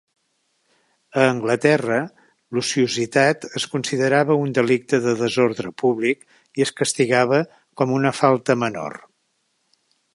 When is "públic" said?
5.85-6.27